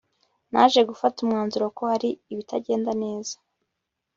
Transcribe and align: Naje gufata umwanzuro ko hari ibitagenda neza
Naje 0.51 0.79
gufata 0.89 1.17
umwanzuro 1.23 1.65
ko 1.77 1.83
hari 1.91 2.09
ibitagenda 2.31 2.91
neza 3.03 3.35